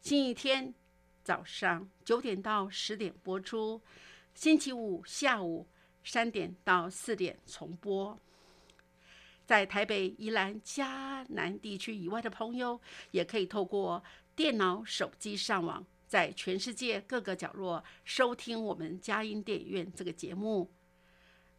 [0.00, 0.72] 星期天
[1.22, 3.82] 早上九点到十点播出，
[4.32, 5.66] 星期五下午
[6.04, 8.18] 三点到四点重播。
[9.44, 14.02] 在台北、宜兰、迦南地区以外的朋友，也可以透过
[14.34, 20.70] 电脑、手机上网，在全世界各个角落收听我们佳音电影院这个节目。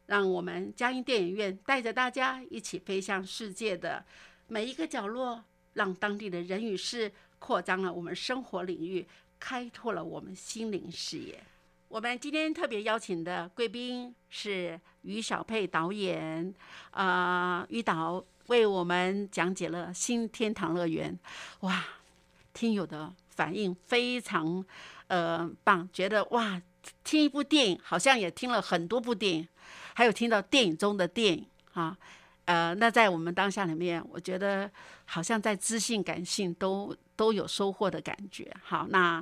[0.05, 4.03] 让我们佳音电影院带着大家一起飞向世界的
[4.47, 5.43] 每一个角落，
[5.73, 9.07] 让当地的人与事扩张了我们生活领域，
[9.39, 11.41] 开拓了我们心灵视野。
[11.87, 16.53] 我们今天特别邀请的贵宾是于小佩导演，
[16.91, 21.17] 啊、于导为我们讲解了《新天堂乐园》，
[21.67, 21.83] 哇，
[22.53, 24.63] 听友的反应非常
[25.07, 26.61] 呃棒，觉得哇，
[27.03, 29.47] 听一部电影好像也听了很多部电影。
[29.95, 31.97] 还有听到电影中的电影啊，
[32.45, 34.69] 呃，那在我们当下里面，我觉得
[35.05, 38.49] 好像在知性、感性都都有收获的感觉。
[38.63, 39.21] 好，那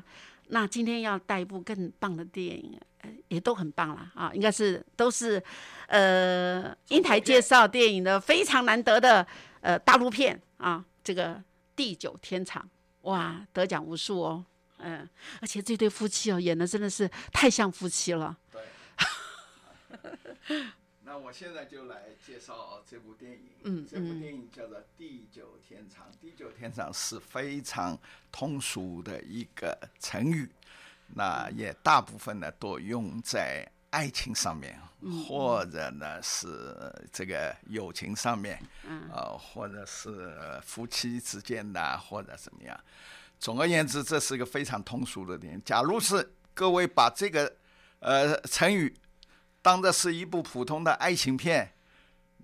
[0.49, 5.41] 那今天要带一部更棒的电影，呃，也都很棒啦啊，应该是都是
[5.87, 9.25] 呃英台介绍电影的非常难得的
[9.61, 11.33] 呃大陆片啊，这个
[11.75, 12.61] 《地久天长》
[13.09, 14.45] 哇，得奖无数哦，
[14.77, 15.09] 嗯、
[15.41, 18.37] 而且这对夫妻哦演的真的是太像夫妻了。
[18.51, 18.61] 对。
[21.07, 23.51] 那我现在就来介绍这部电影。
[23.63, 26.11] 嗯这部电影叫做《地久天长》。
[26.21, 27.97] 地久天长是非常
[28.29, 30.49] 通俗的一个成语，
[31.15, 34.77] 那也大部分呢都用在爱情上面，
[35.25, 36.75] 或者呢是
[37.13, 38.61] 这个友情上面，
[39.09, 42.77] 呃，或者是夫妻之间的，或者怎么样。
[43.39, 45.61] 总而言之，这是一个非常通俗的电影。
[45.63, 47.55] 假如是各位把这个
[47.99, 48.93] 呃成语
[49.67, 51.73] 当的是一部普通的爱情片，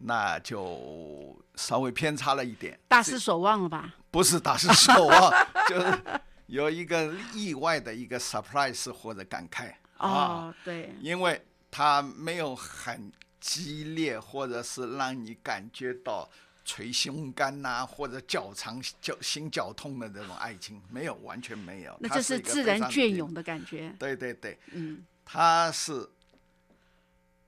[0.02, 2.78] 那就稍微偏差了一点。
[2.90, 3.96] 大失所望了吧？
[4.12, 5.32] 不是大失所望，
[5.70, 6.04] 就是
[6.48, 11.42] 有一个意外的一个 surprise 或者感慨啊，哦，对，因为
[11.72, 13.10] 它没有很
[13.40, 16.30] 激烈，或者是让你感觉到
[16.66, 21.96] 捶胸肝呐、或者绞肠绞心绞痛的这种爱情，没有，完全没有。
[22.02, 23.96] 那这是自然隽永的感觉。
[23.98, 26.06] 对对对，嗯，它是。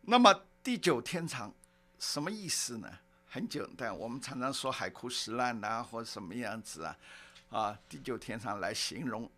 [0.08, 0.34] 那么
[0.64, 1.54] 地久天长
[2.00, 2.88] 什么意思呢？
[3.28, 6.98] 很简单，我们常常说海枯石烂呐、或者什么样子啊，
[7.50, 9.30] 啊，地久天长来形容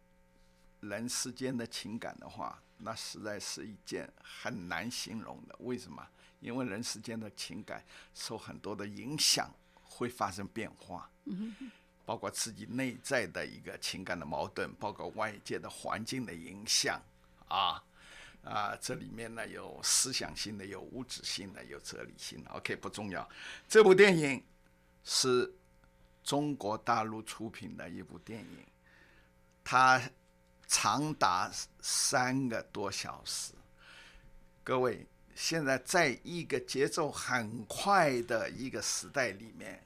[0.81, 5.55] 人世间的情感的话，那实在是一件很难形容的。
[5.59, 6.05] 为什么？
[6.39, 7.83] 因为人世间的情感
[8.13, 9.49] 受很多的影响，
[9.81, 11.09] 会发生变化。
[12.05, 17.01] 包括自己内在的一个情感的矛盾，包括外界的环境的影响
[17.47, 17.83] 啊
[18.43, 22.51] 啊，这里面呢有思想性的，有物质性的，有哲理性的。
[22.51, 23.27] OK，不重要。
[23.67, 24.41] 这部电影
[25.03, 25.53] 是
[26.23, 28.65] 中国大陆出品的一部电影，
[29.63, 30.01] 它
[30.67, 31.51] 长达
[31.81, 33.53] 三个多小时。
[34.63, 35.05] 各位，
[35.35, 39.81] 现在在一个节奏很快的一个时代里面，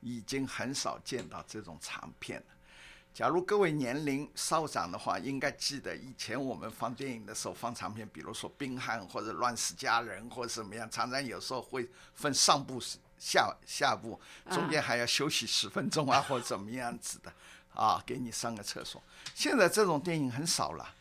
[0.00, 2.42] 已经很少见到这种长片。
[3.14, 12.80] 假如各位年龄稍长的话，应该记得以前我们放电影的时候放长片，比如说《冰汉》或者《乱世佳人》或者怎么样，常常有时候会分上部、
[13.18, 14.18] 下下部，
[14.50, 17.30] 中间还要休息十分钟啊， 或者怎么样子的
[17.74, 19.02] 啊，给你上个厕所。
[19.34, 20.94] 现在这种电影很少了。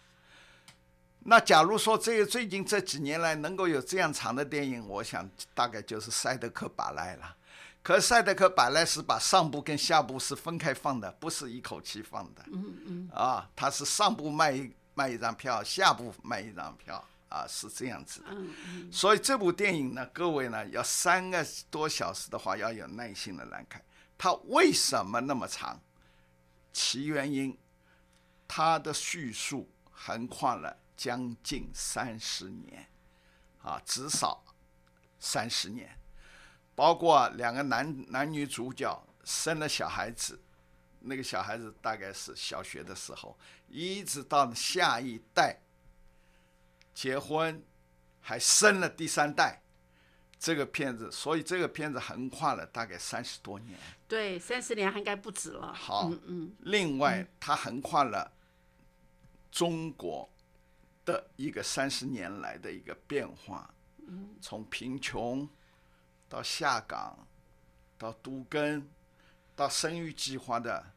[1.24, 7.38] 那假如说这最近这几年来能够有这样长的电影，我想大概就是塞德克·巴莱了。
[7.83, 12.44] 可是塞德克·巴莱是把上部跟下部是分开放的，不是一口气放的。
[12.51, 13.10] 嗯嗯。
[13.13, 18.28] 啊，他是上部卖一卖一张票，下部卖一张票，啊，是这样子的。
[18.31, 18.92] 嗯嗯。
[18.92, 23.83] 所以这部电影呢，各位呢要三个多小时的话，要有耐心的来看。
[24.18, 25.80] 它为什么那么长？
[26.72, 27.57] 其原因，
[28.48, 30.78] 它的叙述横跨了。
[30.98, 32.88] 将近三十年，
[33.63, 34.44] 啊，至少
[35.19, 35.98] 三十年，
[36.75, 40.39] 包括两个男男女主角生了小孩子，
[41.00, 43.38] 那个小孩子大概是小学的时候，
[43.68, 45.59] 一直到下一代
[46.94, 47.63] 结婚，
[48.19, 49.62] 还生了第三代，
[50.39, 53.77] 这个片子，所以这个片子横跨了大概三十多年。
[54.07, 55.73] 对，三十年应该不止了。
[55.73, 56.56] 好，嗯嗯。
[56.59, 58.31] 另外，它横跨了
[59.51, 60.29] 中国。
[61.03, 63.73] 的一个三十年来的一个变化，
[64.39, 65.50] 从贫穷
[66.31, 67.28] 到下岗，
[67.98, 68.89] 到都根，
[69.54, 70.94] 到生育计划的，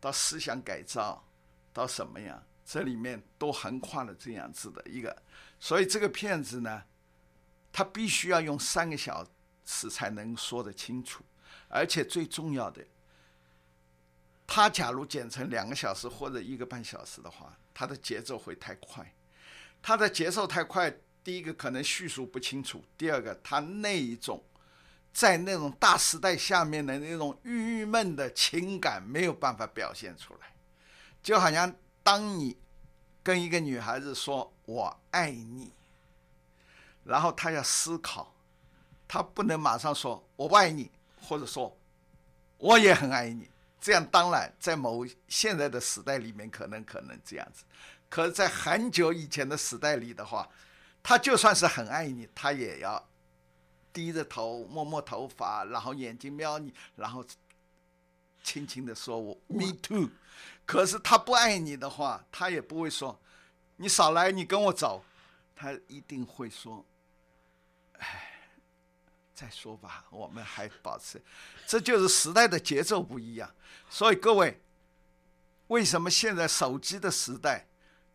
[0.00, 1.28] 到思想改造，
[1.74, 2.42] 到什么呀？
[2.64, 5.22] 这里面都横跨了这样子的一个，
[5.60, 6.84] 所以这个片子呢，
[7.70, 9.26] 它必须要用三个小
[9.66, 11.22] 时才能说得清楚，
[11.68, 12.82] 而且最重要的，
[14.46, 19.14] 它假如剪成两个小时或者一个半小时的话，它的节奏会太快。
[19.82, 20.90] 他的节奏太快，
[21.22, 24.42] 第一个可能叙述不清楚，第二个他那一种
[25.12, 30.54] 在那种大时代下面的那种郁闷的情感没有办法表现出来，
[31.22, 32.56] 就好像当你
[33.22, 35.72] 跟一个女孩子说“我爱你”，
[37.04, 38.34] 然后她要思考，
[39.06, 40.90] 她不能马上说“我不爱你”，
[41.20, 41.76] 或者说
[42.58, 43.50] “我也很爱你”，
[43.80, 47.64] 这样当然在某现在的时代里面可能可能这样子。
[48.08, 50.48] 可是，在很久以前的时代里的话，
[51.02, 53.07] 他就算是很爱你，他也要
[53.92, 57.24] 低着头摸摸头发，然后眼睛瞄你，然后
[58.42, 60.10] 轻轻的说“我 me too”。
[60.64, 63.20] 可是他不爱你的话，他也不会说
[63.76, 65.04] “你少来，你跟我走”，
[65.56, 66.84] 他一定会说
[67.98, 68.50] “哎，
[69.34, 71.22] 再说吧，我们还保持”。
[71.66, 73.54] 这就是时代的节奏不一样。
[73.90, 74.60] 所以各位，
[75.68, 77.66] 为什么现在手机的时代？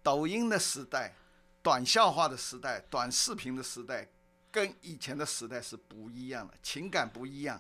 [0.02, 1.16] 抖音的时代，
[1.62, 4.10] 短笑话的时代，短视频的时代，
[4.54, 7.60] 跟以前的时代是不一样的，情感不一样，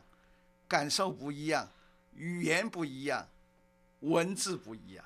[0.67, 1.67] 感受不一样，
[2.13, 3.27] 语言不一样，
[4.01, 5.03] 文字不一样。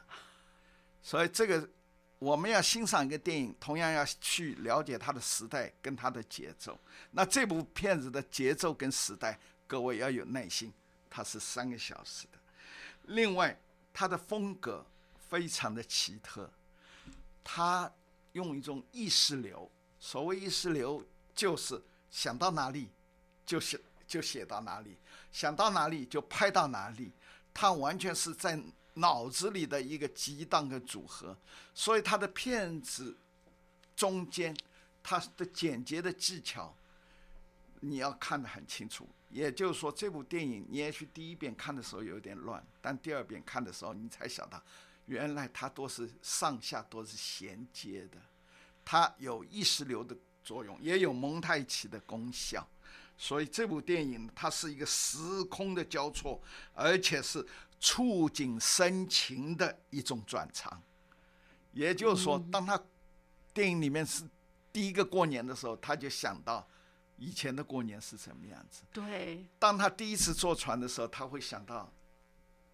[1.02, 1.70] 所以这个
[2.20, 6.78] 我们要欣赏一个电影，同样要去了解它的时代跟它的节奏。
[7.12, 10.74] 那这部片子的节奏跟时代，各位要有耐心，
[11.10, 12.38] 它是三个小时的。
[13.04, 13.58] 另外，
[13.94, 14.86] 它的风格
[15.18, 16.52] 非常的奇特。
[17.46, 17.90] 它
[18.34, 21.02] 用一种意识流，所谓意识流，
[21.38, 22.90] 就是想到哪里
[23.46, 24.98] 就写就写到哪里，
[25.32, 27.14] 想到哪里就拍到哪里。
[27.54, 28.62] 他完全是在
[28.96, 31.38] 脑子里的一个激荡的组合，
[31.74, 33.18] 所以他的片子
[33.96, 34.56] 中间，
[35.02, 36.76] 他的简洁的技巧，
[37.80, 39.08] 你要看得很清楚。
[39.30, 44.62] 也就是说，这部电影你也许第一遍看的时候有点乱，但第二遍看的时候，你才想到。
[45.06, 48.18] 原来它都是上下都是衔接的，
[48.84, 50.14] 它有意识流的
[50.48, 52.66] 作用，也有蒙太奇的功效，
[53.18, 56.42] 所以这部电影它是一个时空的交错，
[56.74, 57.46] 而且是
[57.82, 60.82] 触景生情的一种转场。
[61.74, 62.82] 也就是说，当他
[63.54, 64.24] 电影里面是
[64.72, 66.66] 第一个过年的时候，他就想到
[67.18, 68.84] 以前的过年是什么样子。
[68.94, 69.46] 对。
[69.60, 71.92] 当他第一次坐船的时候，他会想到。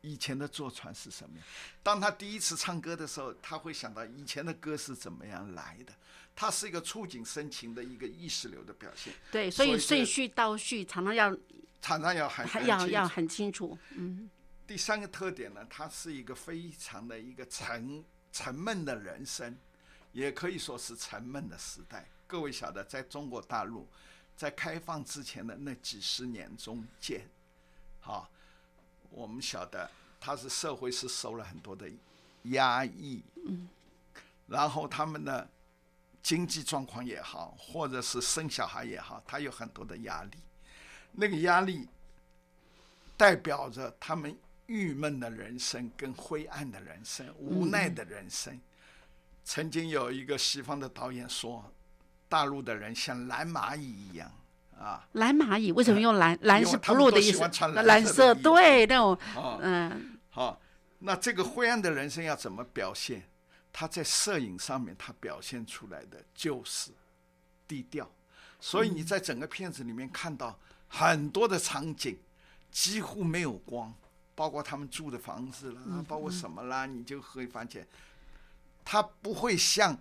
[0.03, 1.47] 以前的坐船是什么样？
[1.81, 5.93] 当他第一次唱歌的时候，他会想到以前的歌是怎么样来的。
[6.35, 9.13] 它是一个触景生情的一个意识流的表现。
[9.31, 11.31] 对，所以顺序倒序常常要
[11.79, 13.77] 常常要很要要很清楚。
[13.91, 14.29] 嗯。
[14.65, 19.55] 第三个特点呢，它是一个非常的一个沉沉闷的人生，
[20.11, 22.09] 也可以说是沉闷的时代。
[22.25, 23.87] 各位晓得，在中国大陆，
[24.35, 27.29] 在开放之前的那几十年中间，
[28.01, 28.29] 好。
[29.13, 29.89] 我们晓得，
[30.19, 31.89] 他是社会是受了很多的
[32.43, 33.69] 压抑，嗯，
[34.47, 35.47] 然后他们的
[36.21, 40.37] 经济状况也好，或者是生小孩也好，他有很多的压力，
[41.11, 41.87] 那个压力
[43.15, 48.59] 代表着他们郁闷的人生、跟灰暗的人生、无奈的人生。
[49.45, 51.71] 曾经有一个西方的导演说，
[52.27, 54.31] 大陆的人像蓝蚂蚁一样。
[54.83, 56.37] 啊，蓝蚂蚁为什么用蓝？
[56.43, 57.39] 蓝是 blue 的意思，
[57.83, 59.17] 蓝色对那种，
[59.61, 60.19] 嗯。
[60.29, 60.59] 好，
[60.99, 63.23] 那这个灰暗的人生要怎么表现？
[63.71, 66.91] 他在摄影上面他表现出来的就是
[67.67, 68.07] 低调，
[68.59, 72.19] 所以你在整个片子里面看到很多的场景
[72.69, 73.91] 几乎没有光，
[74.35, 77.87] 包括他们住的房子啦，包括什么啦，你就会发现，
[78.85, 79.97] 他不会像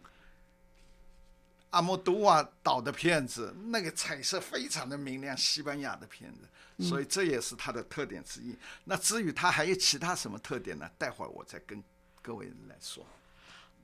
[1.73, 8.57] 阿莫多瓦岛的片子那个彩色非常的明亮，西班牙的片子，所以这也是它的特点之一。
[8.85, 10.88] 那至于它还有其他什么特点呢？
[10.97, 11.83] 待会儿我再跟
[12.23, 13.07] 各位来说。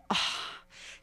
[0.07, 0.17] 啊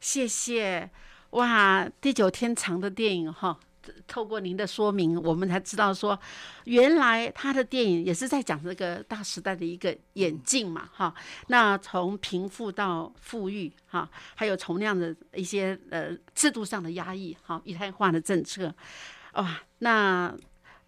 [0.00, 0.90] 谢谢
[1.30, 1.88] 哇！
[2.00, 3.58] 地久天长的电影哈，
[4.06, 6.18] 透过您的说明，我们才知道说，
[6.64, 11.14] 原来他的电影也是在讲这个大时代的一个演进嘛哈。
[11.48, 18.74] 那从贫富到富裕哈，还有从那样的一些呃制度上的压抑哈，一胎化的政策
[19.34, 20.34] 哇，那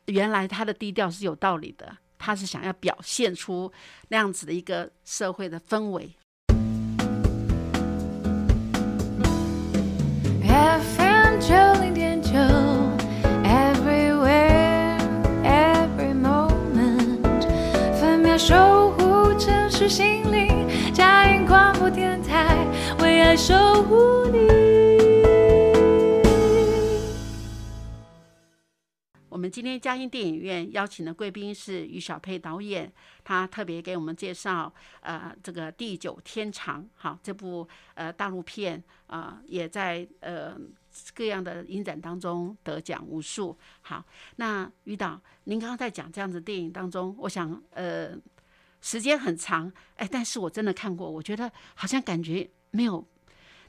[0.07, 3.71] 原来他的低调是有道理的，他是想要表现出
[4.09, 6.15] 那样子的一个社会的氛围。
[10.49, 11.41] FM
[18.39, 20.65] 守护城市心灵。
[20.95, 22.57] 佳音广播电台，
[23.03, 25.18] 为爱守护你。
[29.39, 32.93] 我们今天嘉音电影院邀请的贵宾是于小佩导演，
[33.23, 40.57] 他特别给我们介绍呃这个《地久天长》好这部呃大陆片啊、呃也在呃
[41.15, 43.57] 各样的影展当中得奖无数。
[43.81, 44.05] 好，
[44.35, 48.11] 那于导，您刚刚在讲这样子电影当中，我想呃
[48.81, 53.07] 时间很长，哎，但是我真的看过，我觉得好像感觉没有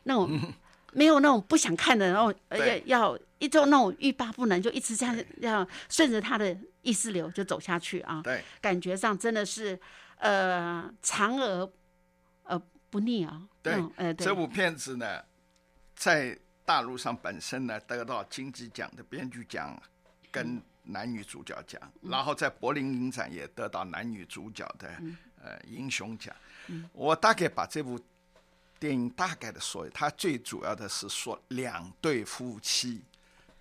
[0.01, 0.31] 那种。
[0.91, 8.21] 没有那种不想看的，然后要要一种那种欲罢不能，就一直这样要顺着他的意识流就走下去啊。
[8.23, 9.79] 对，感觉上真的是
[10.17, 11.69] 呃长而
[12.43, 13.41] 呃不腻啊。
[13.61, 15.23] 对嗯呃对这部片子呢，
[15.95, 19.81] 在大陆上本身呢得到金鸡奖的编剧奖
[20.29, 24.89] 跟男女主角奖，然后在柏林影展也得到男女主角的
[25.41, 26.35] 呃英雄奖。
[26.93, 27.99] 我大概把这部
[28.79, 33.01] 电影大概的说，它最主要的是说两对夫妻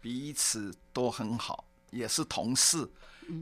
[0.00, 2.88] 彼此都很好，也是同事，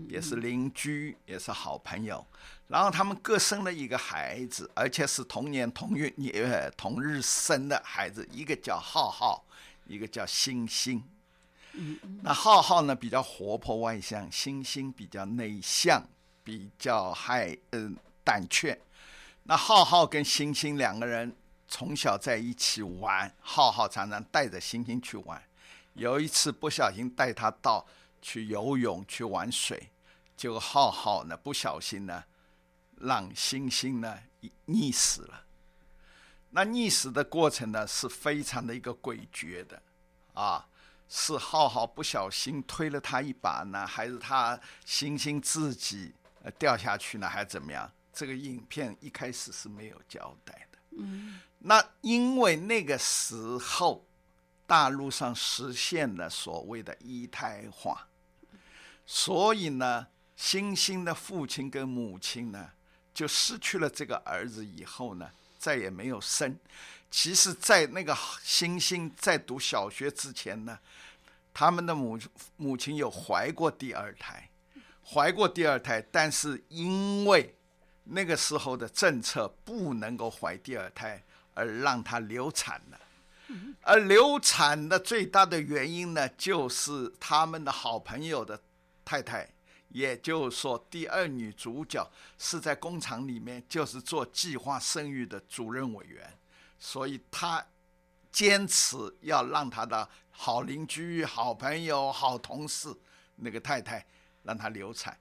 [0.09, 2.27] 也是邻居，也是好朋友。
[2.69, 9.45] 然后他们各生了一个孩子，而且是同年同月也同日生的孩子，一个叫浩浩，
[9.87, 11.03] 一个叫星星。
[12.23, 16.03] 那浩浩呢比较活泼外向，星星比较内向，
[16.43, 17.95] 比较害嗯、
[18.25, 18.81] 胆怯。
[19.45, 21.37] 那浩浩跟星星两个人
[21.69, 25.41] 从小在一起玩，浩浩常常带着星星去玩。
[25.97, 27.87] 有一次不小心带他到
[28.21, 29.91] 去游泳去玩水，
[30.37, 32.25] 结果浩浩呢不小心呢
[32.97, 34.19] 让星星呢
[34.67, 35.45] 溺死了。
[36.51, 39.83] 那溺死的过程呢是非常的一个诡谲的
[40.35, 40.69] 啊，
[41.09, 47.91] 是浩浩不小心推了他一把呢，还是他星星自己呃掉下去呢，还是怎么样？
[48.13, 50.79] 这个影片一开始是没有交代的。
[50.99, 54.07] 嗯，那因为那个时候
[54.67, 58.09] 大陆上实现了所谓的一胎化，
[59.07, 62.73] 所以呢，星星的父亲跟母亲呢，
[63.15, 66.59] 就失去了这个儿子以后呢，再也没有生。
[67.09, 70.79] 其实，在那个星星在读小学之前呢，
[71.55, 72.19] 他们的母
[72.57, 74.51] 母亲有怀过第二胎，
[75.05, 77.55] 怀过第二胎，但是因为
[78.03, 81.23] 那个时候的政策不能够怀第二胎，
[81.55, 83.01] 而让她流产了。
[83.83, 88.61] 而流产的最大的原因呢，就是他们的好朋友的
[89.05, 89.49] 太太，
[89.89, 96.39] 也就是说，第二女主角是在工厂里面就是做计划生育的主任委员，
[96.79, 97.65] 所以她
[98.33, 102.93] 坚持要让她的好邻居、好朋友、好同事
[103.37, 104.05] 那个太太
[104.43, 105.17] 让她流产。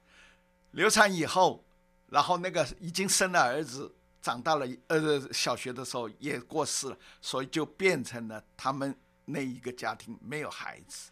[0.72, 1.64] 流产以后，
[2.08, 11.10] 然后那个已经生了儿子，长大了，呃，小学的时候也过世了，所以就变成了他们那一个家庭没有孩子。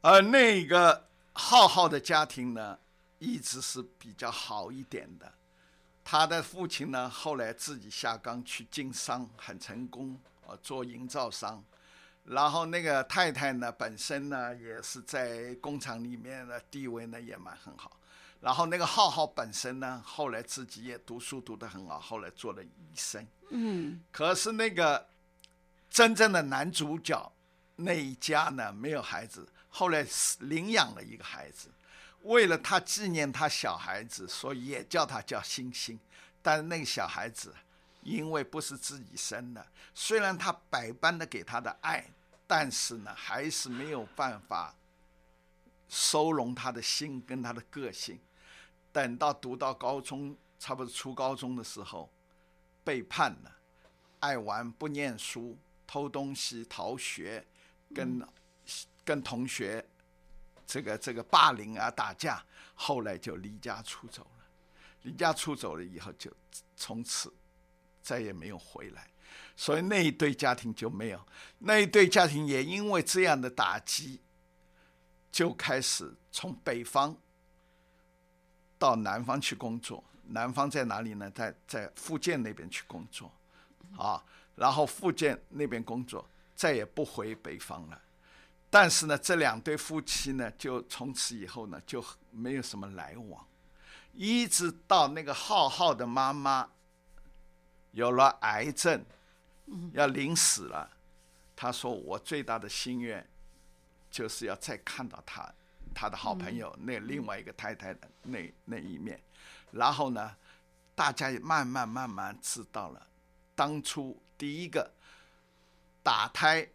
[0.00, 2.78] 而那个浩浩的家庭呢，
[3.18, 5.32] 一直是比较好一点的。
[6.04, 11.64] 他的父亲呢，后来自己下岗去经商，很成功，呃，做营造商。
[12.24, 17.96] 然后那个太太呢，本身呢也是在工厂里面的地位呢也蛮很好。
[18.42, 23.24] 然后那个浩浩本身呢，后来自己也读书读得很好，后来做了医生。
[23.50, 25.08] 嗯可是那个
[25.88, 27.32] 真正的男主角
[27.76, 31.68] 那一家呢，没有孩子，后来是领养了一个孩子，
[32.22, 35.96] 为了他纪念他小孩子，所以也叫他叫星星。
[36.42, 37.54] 但是那个小孩子
[38.02, 42.04] 因为不是自己生的，虽然他百般的给他的爱，
[42.48, 44.74] 但是呢，还是没有办法
[45.88, 48.18] 收容他的心跟他的个性。
[48.92, 52.12] 等到读到高中，差不多初高中的时候，
[52.84, 53.56] 背叛了，
[54.20, 57.44] 爱玩不念书，偷东西逃学，
[57.94, 58.20] 跟、
[59.04, 59.84] 跟同学
[60.66, 62.44] 这个这个霸凌啊打架，
[62.74, 64.28] 后来就离家出走了。
[65.02, 66.30] 离家出走了以后，就
[66.76, 67.32] 从此
[68.00, 69.10] 再也没有回来，
[69.56, 71.26] 所以那一对家庭就没有，
[71.58, 74.20] 那一对家庭也因为这样的打击，
[75.32, 77.16] 就开始从北方
[78.82, 80.02] 到南方去工作。
[80.24, 81.30] 南方在哪里呢？
[81.30, 83.30] 在在福建那边去工作，
[83.96, 84.20] 啊，
[84.56, 88.02] 然后福建那边工作，再也不回北方了。
[88.68, 93.46] 但是呢，这两对夫妻呢，就从此以后呢，就没有什么来往。
[94.14, 96.68] 一直到那个浩浩的妈妈
[97.92, 99.04] 有了癌症，
[99.92, 100.90] 要临死了，
[101.54, 103.24] 他说：“我最大的心愿
[104.10, 105.52] 就是要再看到他，
[105.92, 109.20] 他的好朋友那另外一个太太的那那一面。”
[109.72, 110.36] 然后呢，
[110.94, 113.06] 大家也慢慢慢慢知道了，
[113.54, 114.92] 当初第一个
[116.02, 116.68] 打胎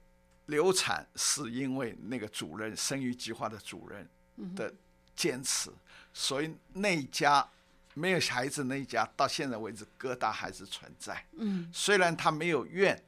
[0.47, 4.09] 流产是因为那个主任生育计划的主任
[4.55, 4.73] 的
[5.15, 5.71] 坚持。
[6.13, 7.47] 所以那一家
[7.93, 11.23] 没有孩子，那一家到现在为止疙瘩还是存在。
[11.33, 12.99] 嗯，虽然他没有怨，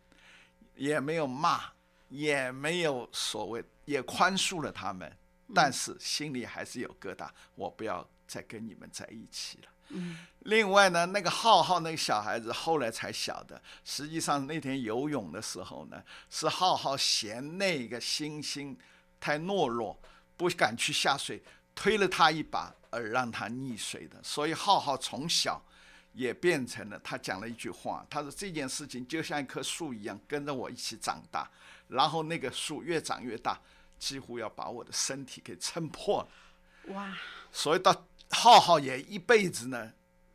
[0.76, 1.62] 也没有骂，
[2.10, 5.12] 也没有所谓，也宽恕了他们，
[5.54, 7.30] 但是心里还是有疙瘩。
[7.56, 9.70] 我不要再跟你们在一起了。
[9.90, 18.78] 嗯，另外呢，那个浩浩那个小孩子后来才晓得，实际上那天游泳的时候呢，是浩浩嫌那个星星
[19.20, 20.00] 太懦弱，
[20.38, 22.76] 不敢去下水，推了他一把。
[22.92, 25.64] 而让他溺水的，所以浩浩从小
[26.14, 26.98] 也变成了。
[27.04, 31.48] 他讲了一句话，他说这件事情就像一棵树一样，跟着我一起长大，
[31.90, 33.62] 然后那个树越长越大，
[34.00, 36.94] 几乎要把我的身体给撑破了。
[36.94, 37.16] 哇！
[37.52, 39.94] 所以到浩浩也一辈子呢，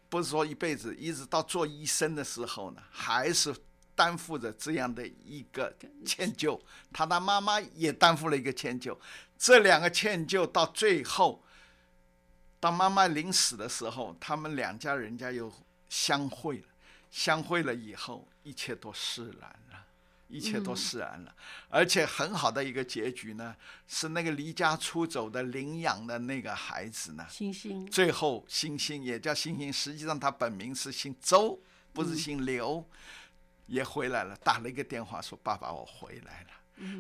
[0.09, 3.53] 不是说一辈子，一直到做医生的时候呢，还是
[3.95, 5.75] 担负着这样的一个
[6.05, 6.61] 歉疚。
[6.93, 8.97] 他的妈妈也担负了一个歉疚，
[9.39, 11.43] 这两个歉疚到最后。
[12.61, 15.53] 当妈妈临死的时候，他们两家人家又
[15.89, 16.69] 相会了。
[17.11, 19.64] 相会了以后，一切都释然了，
[20.35, 21.33] 一切都释然了。
[21.69, 23.55] 而且很好的一个结局呢，
[23.87, 31.61] 是那个离家出走的领养的那个孩子呢，星星，最后星星也叫星星，实际上他本名是姓周，
[31.93, 32.85] 不是姓刘，
[33.67, 36.49] 也回来了，打了一个电话说：“爸爸，我回来了。”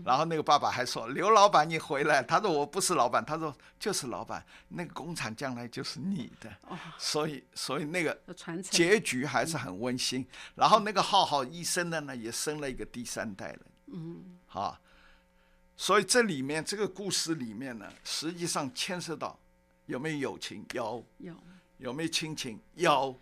[0.05, 6.49] 然后那个爸爸还说：“刘老板，你回来。”他说：“我不是老板。”他说：“就是老板，那个工厂将来就是你的。”
[6.97, 8.17] 所以，所以那个
[8.63, 10.25] 结局还是很温馨。
[10.55, 13.61] 然后那个浩浩一生的呢，也生了一个第三代人。
[13.89, 14.79] 嗯，好，
[15.77, 19.37] 所以这里面这个故事里面呢，实际上牵涉到
[19.87, 20.65] 有没有友情？
[20.73, 21.05] 有。
[21.19, 21.35] 有。
[21.79, 22.61] 有没有亲情？
[22.75, 23.19] 有。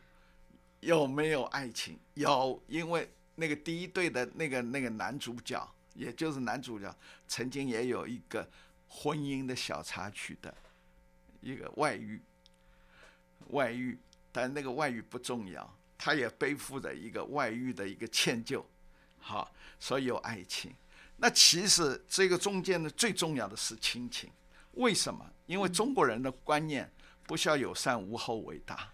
[0.81, 1.99] 有没有爱情？
[2.15, 2.63] 有。
[2.67, 5.67] 因为那个第一对的那个那个男主角。
[5.95, 6.95] 也就是男主角
[7.27, 8.49] 曾经也有一个
[8.89, 10.55] 婚姻的小插曲的
[11.41, 12.21] 一个外遇，
[13.49, 13.99] 外遇，
[14.31, 18.65] 但那个外遇不重要，他也背负着一个外遇的一个歉疚，
[19.19, 20.75] 好，所以有爱情。
[21.17, 24.31] 那其实这个中间的最重要的是亲情，
[24.73, 25.25] 为什么？
[25.47, 26.91] 因为中国人的观念
[27.25, 28.92] 不孝有三，无后为大。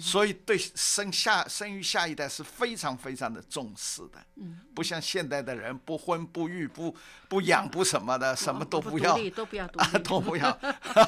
[0.00, 6.96] 所以，对生下生育下一代是非常非常的重视的，嗯不像现代的人不婚不育不
[7.28, 9.68] 不养不什么的，什么都不要，都不要，
[10.02, 10.58] 都不要。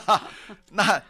[0.72, 1.02] 那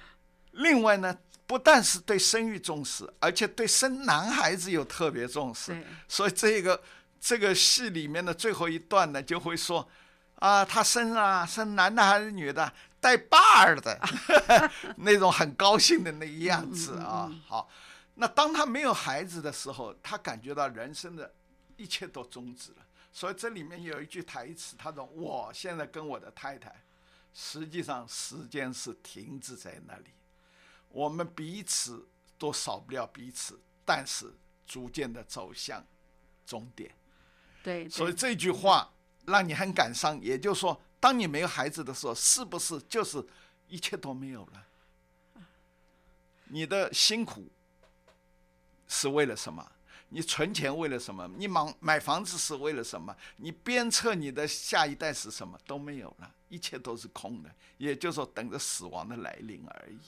[0.53, 5.77] 另外呢，不但是对生育重视，而且对生男孩子又特别重视。
[6.07, 6.81] 所以这个
[7.21, 9.89] 这个戏里面的最后一段呢，就会说
[10.37, 12.73] 啊，他生啊，生男的还是女的？
[13.05, 14.01] 带把儿的
[14.97, 17.69] 那种很高兴的那个样子啊，好，
[18.15, 21.35] 那当他没有孩子的时候，他感觉到人生的
[21.77, 22.79] 一切都终止了。
[23.13, 26.75] 所以这里面有一句台词，他说：“我现在跟我的太太，
[27.35, 30.07] 实际上时间是停滞在那里，
[30.89, 34.33] 我们彼此都少不了彼此，但是
[34.67, 35.87] 逐渐的走向
[36.47, 36.91] 终点。”
[37.63, 38.95] 对，所以这句话
[39.27, 40.81] 让你很感伤，也就是说。
[41.05, 43.23] 当你没有孩子的时候，是不是就是
[43.69, 45.45] 一切都没有了？
[46.45, 47.47] 你的辛苦
[48.89, 49.71] 是为了什么？
[50.09, 51.31] 你存钱为了什么？
[51.37, 53.15] 你买买房子是为了什么？
[53.37, 55.61] 你鞭策你的下一代是什么？
[55.67, 57.55] 都没有了，一切都是空的。
[57.77, 59.99] 也就是说，等着死亡的来临而已。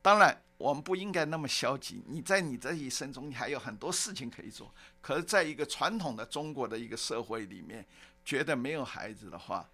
[0.00, 2.02] 当然，我们不应该那么消极。
[2.06, 4.72] 你在你这一生中，你还有很多事情可以做。
[5.02, 7.86] 可是，在一个传统的中国的一个社会里面，
[8.28, 9.66] 觉得没有孩子的话，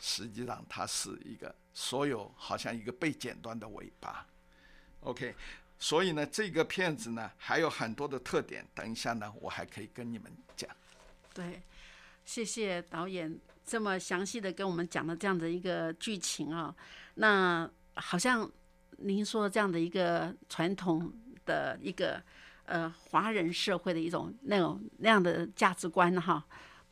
[0.00, 4.26] 实际上它是一个所有好像一个被剪断的尾巴。
[5.02, 5.32] OK，
[5.78, 10.68] 所以呢，这个片子呢还有很多的特点，等一下呢，我还可以跟你们讲。
[11.32, 11.62] 对，
[12.24, 16.74] 谢谢导演这么详细的跟我们讲的这样的一个剧情啊。
[17.14, 18.50] 那好像
[18.98, 21.12] 您说这样的一个传统
[21.46, 22.20] 的一个
[22.64, 26.44] 呃华人社会的一种那种那样的价值观哈，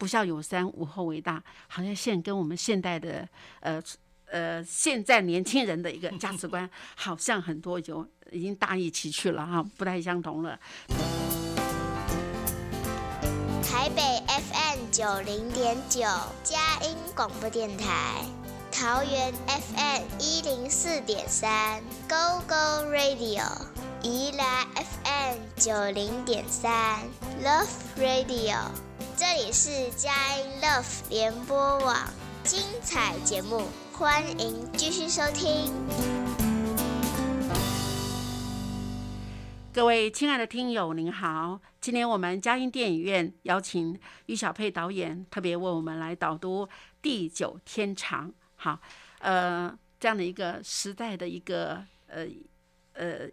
[0.03, 3.29] 不孝有三，无后为大，好像现跟我们现代的
[3.61, 3.81] 呃
[4.27, 10.59] 呃现在年轻人的一个价值观，好像很多有已经大一起去了哈，不太相同了。
[13.63, 16.01] 台北 FM 九零点九，
[16.43, 18.25] 佳音广播电台；
[18.73, 23.45] 桃园 FM 一零四点三，Go Go Radio；
[24.03, 26.99] 宜兰 FM 九零点三
[27.45, 28.92] ，Love Radio。
[29.17, 31.97] 这里是佳音 Love 联播网，
[32.45, 35.73] 精彩节目，欢迎继续收听。
[39.73, 41.61] 各位亲爱的听友，您好！
[41.81, 46.67] 今天我们嘉音电影院邀请于小佩导演特别为我们来导读
[47.01, 48.29] 《地久天长》。
[48.57, 48.79] 好，
[49.21, 52.27] 呃，这样的一个时代的一个呃
[52.93, 53.27] 呃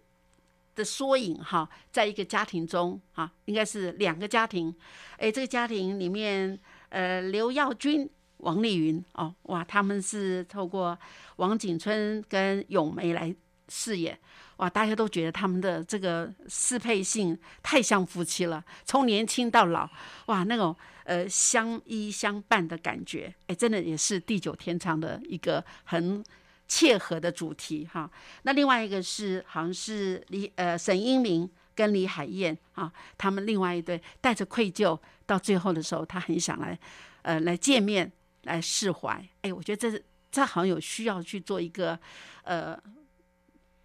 [0.79, 4.73] 的缩影哈，在一个家庭中啊，应该是两个家庭。
[5.17, 10.97] 哎，这个家庭里面，呃，刘耀军、王丽云哦，哇，他们是透过
[11.35, 13.35] 王景春跟咏梅来
[13.67, 14.17] 饰演。
[14.57, 19.89] 哇，大家都觉得他们的这个适配性太像夫妻了，从年轻到老，
[20.27, 26.23] 哇，那种呃相依相伴的感觉，哎，真的也是地久天长的一个很
[26.69, 28.09] 切合的主题哈。
[28.43, 36.79] 那另外一个是好像是李呃沈英明跟李海燕啊，他们另外一对带着愧疚，到最后的时候，他很想来
[37.23, 38.09] 呃来见面
[38.43, 39.21] 来释怀。
[39.41, 40.01] 哎，我觉得这
[40.31, 41.99] 这好像有需要去做一个
[42.43, 42.79] 呃。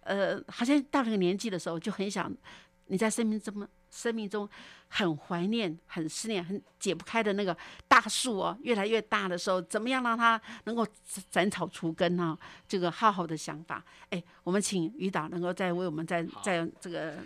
[0.07, 2.31] 呃，好像到了个年纪的时候，就很想
[2.85, 4.47] 你在生命中生命中
[4.89, 7.55] 很怀念、很思念、很解不开的那个
[7.87, 10.85] 大树哦，越来越大的时候，怎么样让它能够
[11.31, 12.37] 斩草除根呢？
[12.67, 17.17] 这个浩浩的想法，哎，我们请于导能够再为我们再再这个。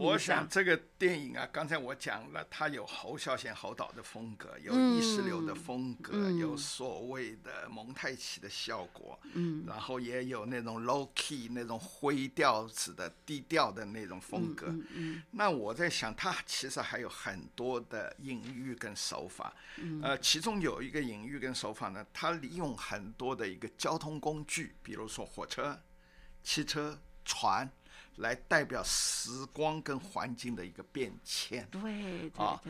[0.00, 14.66] 我想这个电影啊，刚才我讲了，它有侯孝贤侯导的风格，有意识流的风格，有所谓的蒙太奇的效果，嗯，然后也有那种 low key 那种灰调子的低调的那种风格。
[14.94, 19.54] 嗯，那我在想，它其实还有很多的隐喻跟手法。
[19.76, 25.80] 嗯，呃，其中有一个隐喻跟手法呢，它利用很多的一个交通工具，比如说火车、
[26.42, 27.70] 汽车、船。
[28.16, 31.66] 来代表时光跟环境的一个变迁。
[31.70, 32.60] 对，啊，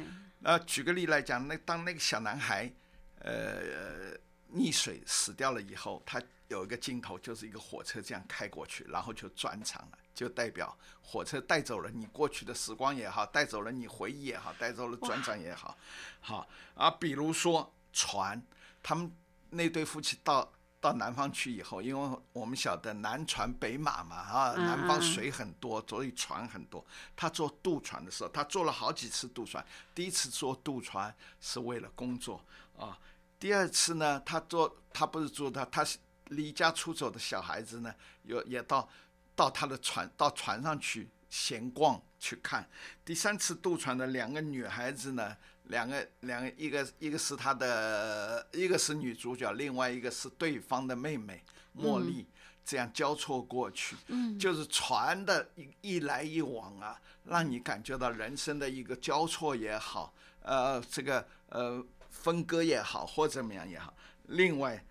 [0.40, 2.72] 那举个例来讲，那当那个小男孩，
[3.20, 4.16] 呃，
[4.52, 15.76] 溺水死掉了以后，他有一个镜头，就是一个火车这样开过去，然后就转场了，就代表火车带走了你过去的时光也好，带走了你回忆也好，带走了转场也好，
[16.20, 18.42] 好啊，比如说船，
[18.82, 19.10] 他们
[19.50, 20.52] 那对夫妻到。
[20.80, 26.84] 到南方去以后，因为我们晓得南船北马嘛，啊，南方水很多，所以船很多。
[27.16, 29.64] 他坐渡船的时候，他坐了好几次渡船。
[29.94, 32.44] 第一次坐渡船是为了工作
[32.78, 32.96] 啊，
[33.38, 38.88] 第二次呢，他坐他不是坐他，他是离家出走的小孩子呢，有也到
[39.34, 42.68] 到他的船到船上去闲逛去看。
[43.04, 45.36] 第三次渡船的两个女孩子呢。
[45.68, 51.42] 两个两个，一个一个是他的，一个是女主角，另外一个是对方的妹妹
[51.76, 52.26] 茉莉，
[52.64, 53.96] 这样交错过去，
[54.38, 63.92] 就是船的一一来一往啊，让你感觉到人生的一个交错也好，呃，这个呃分割也好，或怎么样也好。
[64.28, 64.84] 另外，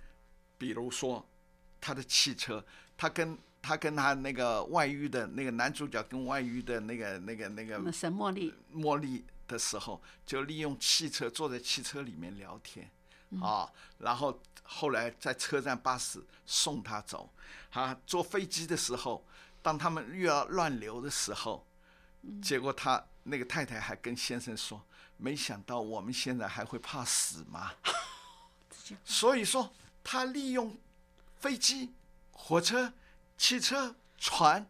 [0.58, 1.26] 比如说
[1.80, 2.64] 他的汽车，
[2.98, 9.24] 他跟他跟他那个外遇的那个男主角跟外遇的那个那个那个神茉莉，茉莉。
[9.48, 12.90] 的时候，就利用汽车坐在汽车里面聊天，
[13.42, 17.30] 啊，然后后来在车站巴士送他走，
[17.72, 19.26] 啊，坐飞机的时候，
[19.62, 21.66] 当他们又要乱流的时候，
[22.42, 24.84] 结果他那个太太还跟先生说
[25.18, 27.74] ：“没想到我们现在还会怕死吗？
[29.04, 30.78] ”所以说，他利用
[31.40, 31.94] 飞机、
[32.32, 32.94] 火车、
[33.36, 34.68] 汽车、船，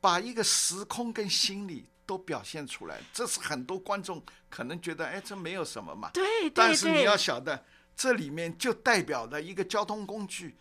[0.00, 1.89] 把一个时空跟心理。
[2.10, 6.10] 都表现出来，这是很多观众可能觉得，哎，这没有什么嘛。
[6.12, 6.50] 对对对。
[6.50, 10.56] 但是你要晓得，这里面就代表了一个交通工具，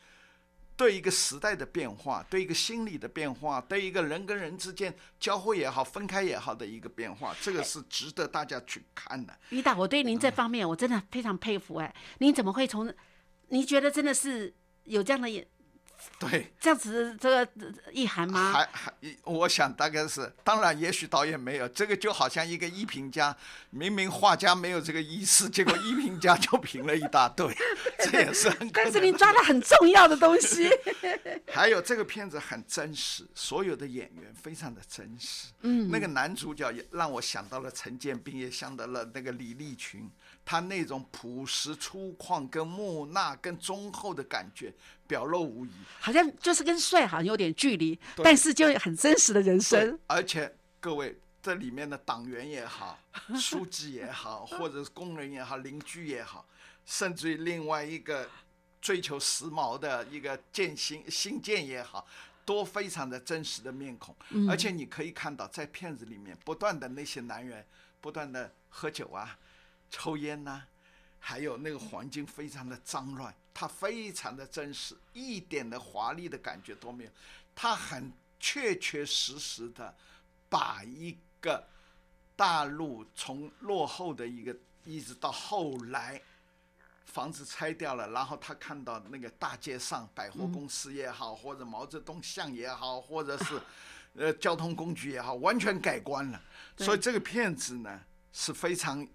[0.78, 9.36] 对一个时代的变化，对一个心理的变化，对一个人跟人之间交汇也好、分开也好的一个变化，这个是值得大家去看的。
[9.50, 12.94] 于导，我对您这方面我真的非常佩服哎，您怎么会从？
[13.48, 15.48] 您觉得真的是有这样的眼？
[16.18, 17.48] 对，这样子这个
[17.94, 18.52] 意涵吗？
[18.52, 18.94] 还还，
[19.24, 23.34] 我想大概是，当然，也许导演没有这个，就好像一个艺评家，
[23.70, 27.56] 明明画家没有这个意思，结果艺评家就评了一大堆，
[28.04, 28.70] 这也是很。
[28.72, 30.70] 但是你抓了很重要的东西。
[31.48, 35.48] 还有这个片子很真实，所有的演员非常的真实。
[35.62, 40.10] 嗯，那个男主角也让我想到了陈建斌，也想到了那个李立群。
[40.50, 44.74] 他那种朴实粗犷、跟木讷、跟忠厚的感觉
[45.06, 50.00] 表露无遗，好像就是跟帅好像有点距离，但是就很真实的人生。
[50.08, 52.98] 而且各位这里面的党员也好，
[53.40, 56.48] 书记也好，或者是工人也好，邻居也好，
[56.84, 58.28] 甚至于另外一个
[58.82, 62.08] 追求时髦的一个建新新建也好，
[62.44, 64.16] 都非常的真实的面孔。
[64.50, 67.64] 而且你可以看到，在片子里面不断的那些男人
[68.02, 69.38] 不断的喝酒啊。
[69.90, 70.64] 抽烟呐，
[71.20, 77.10] 还有那个环境非常的脏乱，它非常的真实，一点的华丽的感觉都没有，
[77.56, 79.94] 它很确确实实的
[80.48, 81.68] 把一个
[82.36, 86.22] 大陆从落后的一个一直到后来
[87.06, 93.60] 房子拆掉了，然后他看到那个大街上百货公司也好，或者毛泽东像也好，或者是
[94.16, 96.42] 呃交通工具也好，完全改观了。
[96.78, 98.00] 所以这个片子呢
[98.32, 99.06] 是非常。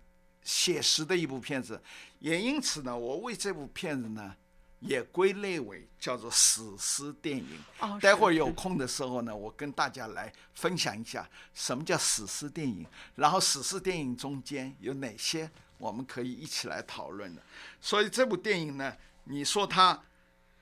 [0.44, 1.83] 写实的一部片子，
[2.20, 4.37] 也因此呢，我为这部片子呢，
[4.80, 7.59] 也归类为叫做史诗电影。
[7.80, 17.42] 哦，待会儿有空的时候呢，我跟大家来分享一下什么叫史诗电影，然后史诗电影中间有哪些我们可以一起来讨论的。
[17.80, 20.02] 所以这部电影呢，你说它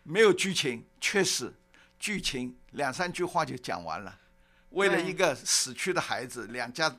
[0.05, 1.53] 没有剧情，确实
[1.99, 4.19] 剧情两三句话就讲完了。
[4.71, 6.97] 为了一个死去的孩子，两家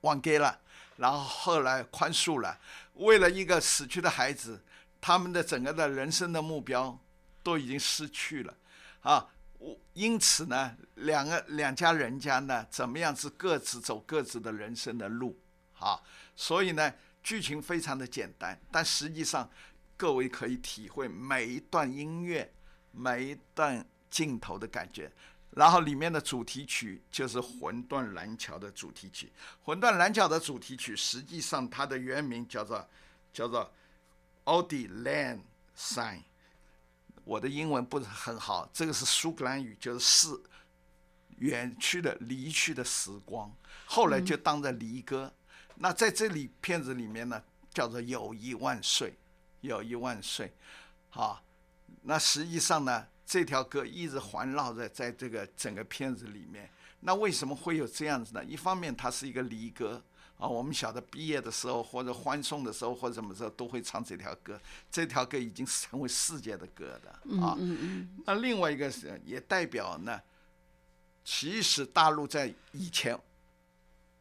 [0.00, 0.60] 忘给了。
[0.96, 2.58] 然后后来宽恕了，
[2.94, 4.64] 为了一个死去的孩子，
[5.00, 6.98] 他们的整个的人生的目标
[7.42, 8.56] 都已经失去了，
[9.00, 9.28] 啊，
[9.58, 15.38] 我因此呢，两个两家人家呢，怎么样子各自走各自的人生的路，
[15.78, 16.00] 啊，
[16.34, 19.50] 所以呢，剧情非常的简单，但实际上
[19.96, 22.52] 各位可以体会每一段音乐、
[22.90, 25.12] 每一段镜头的感觉。
[25.56, 29.32] 然后里面的主题曲就是《魂断蓝桥》的主题曲，
[29.64, 32.86] 《魂断蓝桥》的主题曲实际上它的原名叫做
[33.32, 33.72] 叫做
[34.68, 35.40] 《Auld Land
[35.74, 36.18] Sign》，
[37.24, 40.40] 我的英文不是很好，这个是苏格兰语，就是是
[41.38, 43.50] 远去的、离去的时光，
[43.86, 45.32] 后来就当着离歌。
[45.76, 47.42] 那在这里片子里面呢，
[47.72, 49.16] 叫做“友谊万岁”，
[49.62, 50.54] 友谊万岁，
[51.08, 51.42] 好，
[52.02, 53.08] 那实际上呢？
[53.26, 58.44] 这条歌一直环绕在在这个整个片子里面，那为什么会有这样子呢？
[58.44, 60.00] 一方面它是一个离歌
[60.38, 64.60] 啊，我们晓得毕业的时候或者欢送的时候或者什么时候都会唱这条歌，
[64.92, 67.58] 这条歌已经成为世界的歌的啊。
[68.24, 70.20] 那另外一个是也代表呢，
[71.24, 73.18] 其实大陆在以前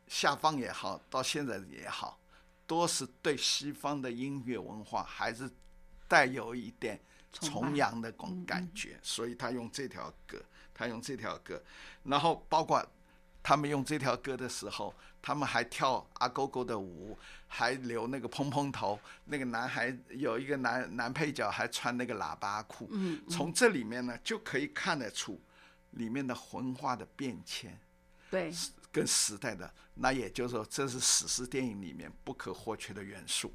[0.08, 2.20] 下放也好，到现在也好，
[2.65, 5.48] 都是对西方的音乐文化还是
[6.08, 7.00] 带有一点。
[7.41, 10.41] 崇洋的种感觉，所以他用这条歌，
[10.74, 11.62] 他用这条歌，
[12.04, 12.86] 然后包括
[13.43, 17.17] 他们用这条歌的时候，他们还跳阿勾勾的舞，
[17.48, 22.89] 还留那个蓬蓬头，那个男孩有一个男男配角还穿那个喇叭裤，
[23.30, 25.39] 从这里面呢就可以看得出
[25.91, 27.78] 里面的文化的变迁，
[28.32, 28.52] 对，
[28.91, 33.54] 跟时代的，那也就是说这是史诗电影里面不可或缺的元素。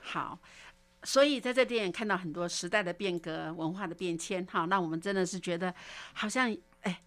[0.00, 0.38] 好。
[1.04, 5.72] 所以在这电影看到很多时代的变革、文化的变迁，哈，那我们真的是觉得
[6.12, 7.00] 好像，哎，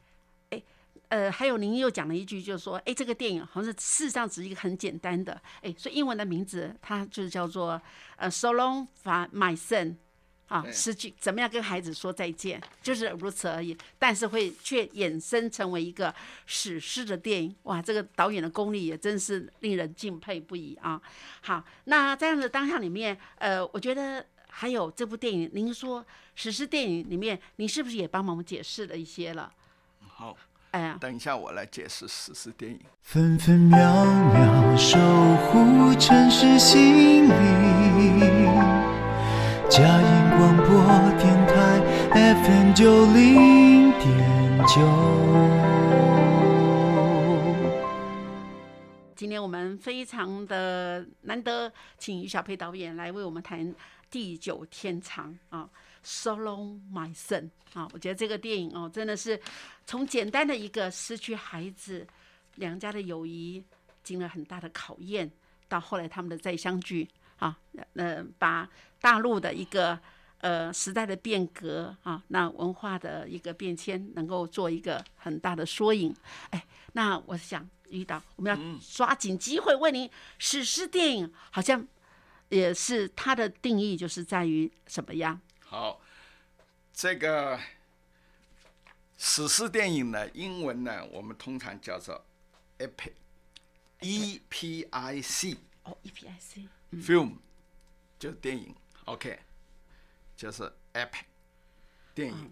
[0.49, 0.63] 哎，
[1.09, 7.81] 呃，还有您又讲了一句，就是说，哎，这个电影好像是事实上只是一个很简单的，哎，所以英文的名字它就是叫做
[8.15, 9.97] 呃，So long for my son。
[10.51, 13.77] 啊，失去怎么样跟孩子说再见，就是如此而已。
[13.97, 16.13] 但是会却衍生成为一个
[16.45, 21.01] 史诗的电影，哇，这个导演的功力也真是令人敬佩不已啊！
[21.39, 29.49] 好，那这样的当下里面，呃，我觉得还有这部电影，您说史诗电影里面，您是不是也帮忙解释了一些了？
[30.05, 30.35] 好，
[30.71, 32.77] 哎呀，等一下我来解释史诗电影。
[33.01, 33.79] 分分秒
[34.33, 34.99] 秒守
[35.47, 38.51] 护城市心灵。
[39.69, 40.65] 嘉音广播
[41.19, 41.81] 电台
[42.13, 44.81] FM 九零点九。
[49.15, 53.59] 今天我们非常的难得，请于小培导演来为我们谈
[54.09, 55.69] 《地久天长》啊。
[56.03, 59.39] So Long My Son》啊，我觉得这个电影哦，真的是
[59.85, 62.07] 从简单的一个失去孩子，
[62.55, 63.63] 两家的友谊
[64.01, 65.29] 经了很大的考验，
[65.67, 67.55] 到后来他们的再相聚啊，
[67.93, 68.67] 呃，把
[68.99, 69.99] 大陆的一个
[70.41, 76.15] 呃时代的变革啊，那文化的一个变迁，能够做一个很大的缩影。
[76.49, 81.87] 哎，那我想遇到我们要抓紧机会问您，史诗电影好像
[82.49, 85.39] 也是它的定义，就是在于什么样？
[85.59, 86.01] 好，
[86.93, 87.59] 这个
[89.17, 92.25] 史诗电影呢，英文呢，我们通常叫做
[92.79, 97.37] epic，e p i c 哦，E P I C，film，
[98.19, 98.75] 就是电影
[99.05, 99.39] ，OK，
[100.41, 101.21] 就是 epic
[102.15, 102.51] 电影。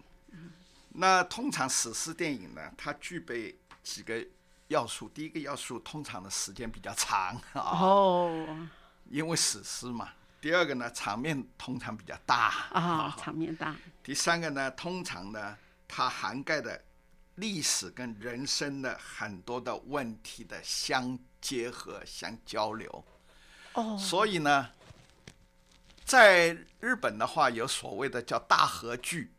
[0.90, 4.24] 那通常史诗电影呢，它具备几个
[4.68, 5.08] 要素。
[5.08, 8.68] 第一个要素，通常的时间比较长 啊，哦
[9.08, 10.10] 因为史诗嘛。
[10.40, 13.74] 第二个呢，场面通常比较大啊，场面大，
[14.04, 16.80] 第三个呢，通常呢，它涵盖的
[17.34, 23.04] 历史跟人生的很多的问题的相结合、相交流。
[23.72, 24.70] 哦，所以呢，
[26.10, 29.30] 在日本的话，有所谓的叫大和剧，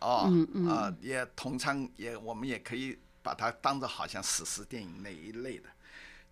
[0.00, 5.68] 哦，嗯嗯啊、也通常也我们也可以把它当做好像史诗电影那一类的。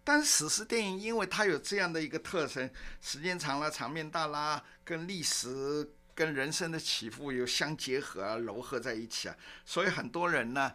[0.02, 2.68] 但是史诗电影因为它有这样的一个特征，
[3.00, 10.74] 时间长了，场面大啦，跟历史跟人生的起伏有相结合啊，糅合在一起啊，所以很多人呢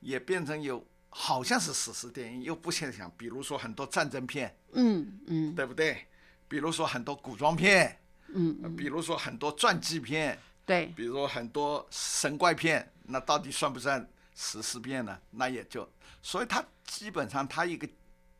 [0.00, 6.06] 也变成有好像是史诗电影，又不想想，比如说很多战争片，嗯嗯对不对？
[6.48, 8.01] 比如说很多古装片，
[8.34, 15.20] 嗯，呃比如说很多传记片，对，比如说很多神怪片，那到底算不算史诗片呢？
[15.30, 15.88] 那也就，
[16.22, 17.88] 所以它基本上它一个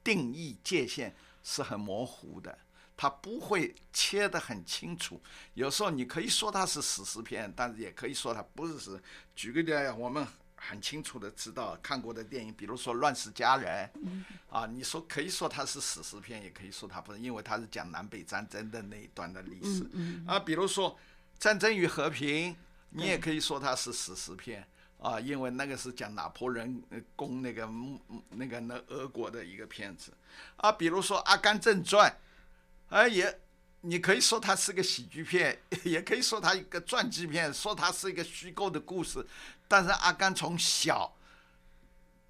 [0.03, 2.59] 定义界限是很模糊的，
[2.97, 5.21] 它不会切得很清楚。
[5.55, 9.01] 有时候你可以说它是史诗片，但是也可以说它不是史。
[9.35, 10.27] 举个例我们
[10.69, 13.91] 很清楚的知道看过的电影，比如说《乱世佳人》，
[14.49, 19.85] 啊，你说可以说它是史诗片，也可以说它不是，因为它是讲南北战争的那一段的历史。
[20.27, 20.91] 啊，比如说
[21.39, 22.53] 《战争与和平》，
[22.91, 24.67] 你也可以说它是史诗片。
[24.99, 30.13] 啊，因为那个是讲拿破仑呃攻那个木那个那俄国的一个片子，
[30.59, 32.09] 啊，比如说《阿甘正传》，
[32.95, 33.41] 啊也，
[33.83, 39.27] 你可以说它是个喜剧片， 也可以说它一个传记片，说它是一个虚构的故事，
[39.69, 41.17] 但是阿甘从小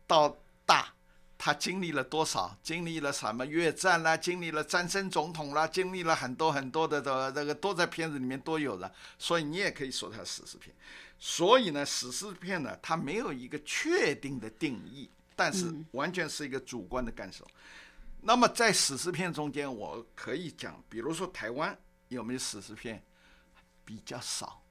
[0.06, 0.94] 到大，
[1.36, 2.56] 他经历了多少？
[2.62, 10.74] 经历了什么越战啦，经历了战争总统啦，经历了很多很多的的这个都在片子里面都有的，所以你也可以说它是史诗片。
[11.18, 17.46] 所以呢，史诗片呢，它没有一个确定的定义，但是完全是一个主观的感受。
[18.24, 21.76] 那么在史诗片中间，我可以讲，比如说台湾
[22.08, 23.04] 有没有史诗片？
[23.84, 24.62] 比较少，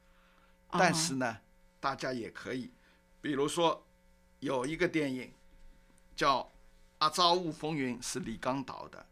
[0.70, 1.38] 但是呢，
[1.82, 2.72] 大家也可以，
[3.20, 3.86] 比如说
[4.40, 5.34] 有一个电影
[6.16, 6.40] 叫
[7.00, 9.06] 《阿昭雾风云》，是李刚导的。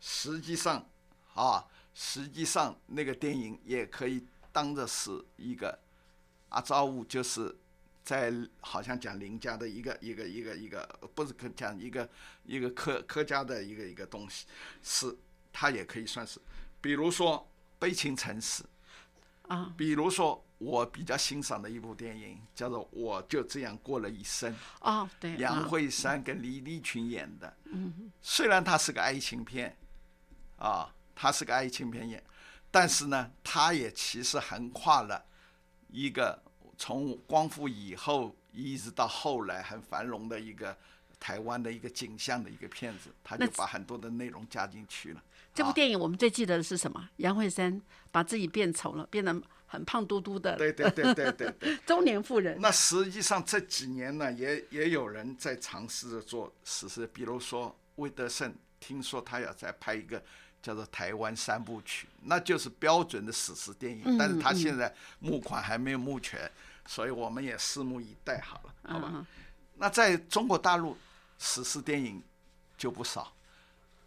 [0.00, 0.88] 实际上
[1.34, 5.78] 啊，实际上那个电影也可以当着是一个
[6.48, 7.54] 阿昭雾，就是
[8.04, 12.08] 在好像讲林家的一个一个一个一个，不是讲一个
[12.44, 14.46] 一个客客家的一个一个东西，
[14.82, 15.16] 是
[15.52, 16.40] 它也可以算是，
[16.80, 17.38] 比如说
[17.78, 18.62] 《悲情城市》。
[19.46, 27.54] 啊，比如说，我比较欣赏的一部电影叫做《我就这样过了一生》，哦，对，啊杨慧珊跟李立群演的。
[27.64, 29.76] 嗯，虽然它是个爱情片，
[30.56, 32.24] 啊，它是个爱情片演，
[32.70, 35.26] 但是呢，它也其实横跨了
[35.88, 36.42] 一个
[36.76, 40.76] 从光复以后一直到后来很繁荣的一个
[41.18, 45.22] 台湾的一个景象的一个片子，他就把很多的内容加进去了。
[45.54, 47.08] 这部啊电影我们最记得的是什么？
[47.16, 51.76] 杨慧珊把自己变丑了，变得很胖嘟嘟的对对对对对对。
[51.86, 52.60] 中年妇人。
[52.60, 60.22] 那实际上这几年呢，也也有人在尝试着做实事，比如说魏德胜，听说他要再拍一个
[60.64, 66.50] 叫做《台湾三部曲》，那就是标准的史诗电影，但是他现在募款还没有募全，
[66.86, 69.26] 所以我们也拭目以待好了，好吧？
[69.74, 70.96] 那在中国大陆，
[71.38, 72.22] 史诗电影
[72.78, 73.30] 就不少，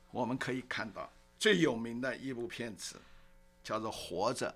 [0.09, 1.07] 我们可以看到
[1.37, 2.95] 最有名的一部片子
[3.63, 4.49] 叫做《活着》。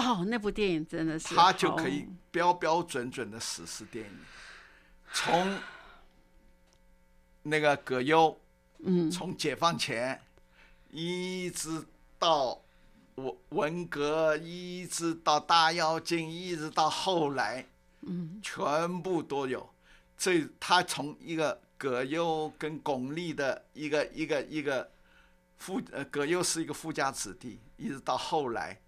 [0.00, 4.18] 哦，那部电影真的是它就可以标标准准的史诗电影，
[5.12, 5.58] 从
[7.42, 8.40] 那个葛优，
[8.78, 10.18] 嗯，从解放前
[10.96, 11.84] 一直
[12.20, 12.62] 到
[13.16, 17.66] 文文革，一直到大跃进，一直到后来，
[18.02, 19.68] 嗯，全部都有。
[20.16, 24.88] 这他从一个葛优跟巩俐的一个一个一个
[25.58, 28.80] 富呃葛优是一个富家子弟，一直到后来。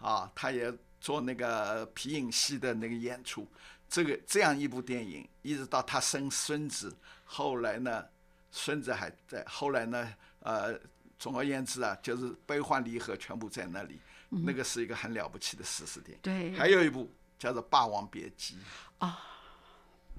[0.00, 3.44] 啊，他也做那个皮影戏的那个演出。
[3.88, 8.04] 这个这样一部电影，一直到他生孙子，后来呢，
[8.52, 10.78] 孙子还在，后来呢，呃，
[11.18, 16.20] 总而言之啊，就是悲欢离合全部在那里，那个是一个很了不起的史诗电影。
[16.22, 18.54] 对，还有一部叫做《霸王别姬》
[18.98, 19.18] 啊，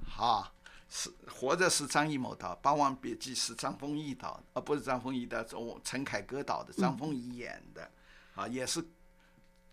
[0.06, 0.54] 好，
[0.90, 7.90] 是活着是张艺谋导，《霸王别姬》是张丰毅导的，呃，不是张丰毅的，我陈凯歌导的，张丰毅演的，
[8.36, 8.84] 啊，也是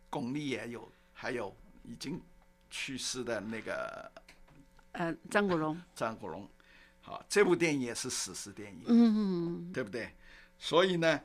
[0.09, 2.21] 巩俐也有，还有已经
[2.71, 4.11] 去世的那个
[4.93, 6.49] 呃，张国荣，张国荣，
[7.01, 10.15] 好，这部电影也是史诗电影，嗯，对不对？
[10.59, 11.21] 所以呢，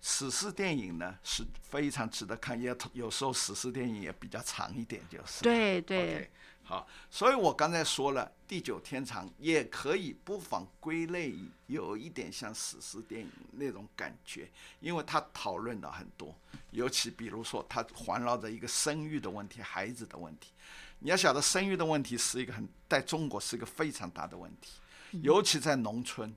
[0.00, 6.30] 史诗电影呢是非常值得看，也有时候史诗电影也比较长一点，就是对对
[6.62, 11.34] 好，所以我刚才说了，《地久天长》也可以不妨归类
[11.66, 14.48] 有一点像史诗电影那种感觉，
[14.78, 16.32] 因为它讨论了很多，
[16.70, 20.52] 尤其比如说它环绕着一个生育的问题、孩子的问题。
[21.00, 24.78] 你要晓得，生育的问题是一个很在中国是一个非常大的问题，
[25.22, 26.32] 尤其在农村，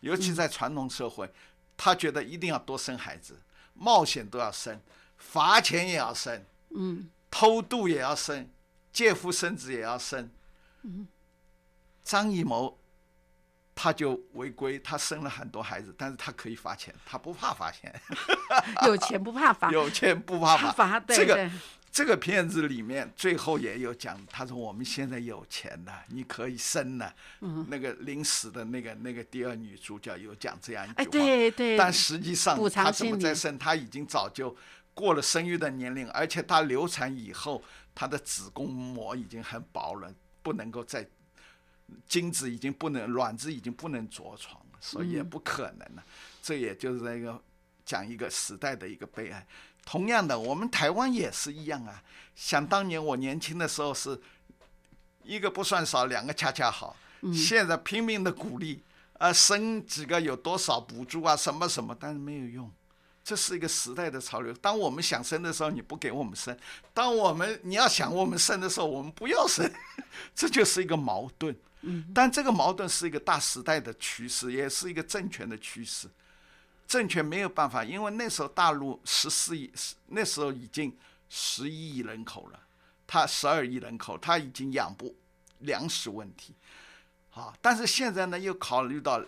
[0.00, 1.32] 尤其在传统社会，
[1.78, 3.40] 他觉得一定要多生孩子，
[3.72, 4.78] 冒险都要生，
[5.16, 6.44] 罚钱也要生，
[6.76, 8.50] 嗯，偷渡也要生，
[8.92, 10.30] 借夫生子也要生。
[12.02, 12.78] 张艺谋
[13.74, 17.94] 他就违规，他生了很多孩子，但是他可以罚钱，他不怕罚钱，
[18.84, 20.72] 有钱不怕罚，有钱不怕罚。
[20.72, 21.50] 罚对这个对，
[21.90, 27.12] 这个片子里面最后也有讲，他说我们现在有钱了，你可以生了。
[27.40, 31.02] 嗯那个临死的那个那个第二女主角有讲这样一句话。
[31.02, 34.56] 哎，对对，但实际上她怎么再生，她已经早就
[34.94, 37.62] 过了生育的年龄，而且她流产以后，
[37.94, 41.08] 她的子宫膜已经很薄了，不能够再
[42.06, 46.04] 精子已经不能，卵子已经不能着床了，所以也不可能了。
[46.42, 47.42] 这也就是那个
[47.84, 49.46] 讲一个时代的一个悲哀。
[49.88, 52.02] 同样的，我们台湾也是一样啊。
[52.36, 54.20] 想当年我年轻的时候是
[55.24, 56.94] 一个不算少，两个恰恰好。
[57.32, 58.82] 现在拼命的鼓励，
[59.14, 62.70] 啊，生几个有多少补助啊，什么什么，但是没有用。
[63.24, 64.52] 这是一个时代的潮流。
[64.52, 66.54] 当我们想生的时候，你不给我们生；
[66.92, 69.66] 当我们你要想我们生的时候，我们不要生，
[70.36, 71.56] 这就是一个矛盾。
[72.14, 76.06] 但这个矛盾是一个大时代的趋势，也是一个政权的趋势。
[76.88, 79.70] 政权没有办法，因为那时候大陆十四亿，
[80.06, 80.96] 那时候已经
[81.28, 82.58] 十一亿人口了，
[83.06, 85.14] 他十二亿人口，他已经养不
[85.58, 86.54] 粮食问题，
[87.34, 89.22] 啊，但是现在呢又考虑到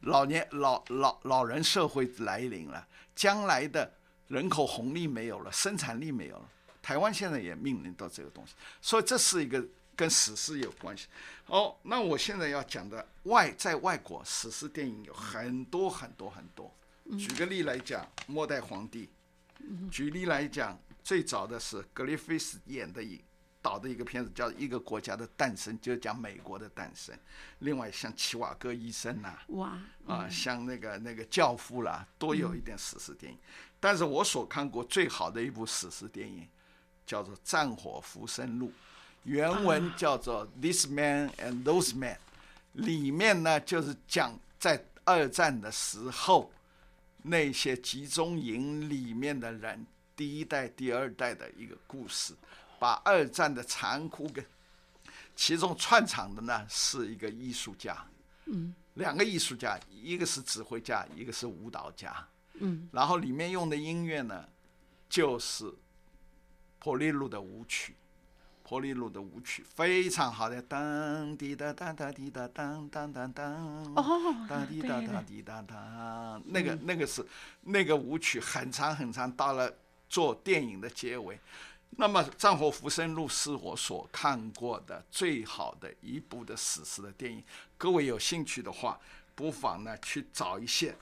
[0.00, 3.90] 老年老老老人社会来临了，将来的
[4.28, 6.48] 人口红利没有了，生产力没有了，
[6.82, 8.52] 台湾现在也面临到这个东西，
[8.82, 9.64] 所以这是一个
[9.96, 11.06] 跟史诗有关系。
[11.46, 16.72] 哦，那我现在要讲的外在外国史诗电影有很多很多很多。
[17.18, 19.08] 举个例来讲，《末代皇帝》；
[19.90, 23.22] 举例来讲，最早的是格里菲斯演的一
[23.62, 27.16] 导的一个片子，叫《一个国家的诞生》，就是讲美国的诞生。
[27.60, 33.38] 另外，像齐瓦戈医生呐、哇，啊，像那个那个教父啦，都有一点史诗电影。
[33.78, 36.48] 但是我所看过最好的一部史诗电影，
[37.06, 38.68] 叫做《战火浮生录》，
[39.26, 42.14] 原文叫做《This Man and Those Men》，
[42.72, 46.52] 里面呢就是讲在二战的时候，
[47.22, 52.34] 那些集中营里面的人，第一代、第二代的一个故事，
[52.78, 54.44] 把二战的残酷跟
[55.34, 58.06] 其中串场的呢是一个艺术家，
[58.44, 58.72] 嗯。
[58.94, 62.26] 两个艺术家，一个是指挥家，一个是舞蹈家。
[62.54, 64.48] 嗯，然后里面用的音乐呢，
[65.06, 65.70] 就是
[66.78, 67.94] 普利路的舞曲，
[68.68, 77.24] 波利路的舞曲非常好的，当滴答当当滴答当当当当，哦当滴答对当滴答当，那个那个是
[77.60, 79.72] 那个舞曲很长很长，到了
[80.08, 81.38] 做电影的结尾。
[81.90, 87.40] 那么《战火浮生录》是我所看过的最好的一部的史诗的电影。
[87.78, 88.98] 各位有兴趣的话，
[89.36, 90.92] 不妨呢去找一些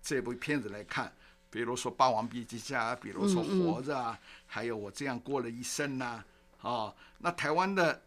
[0.00, 1.12] 这部片子来看，
[1.50, 4.16] 比如说《霸王别姬》啊，比如说《活着》啊，
[4.46, 6.24] 还有《我这样过了一生》呐，
[6.60, 8.02] 哦，那台湾的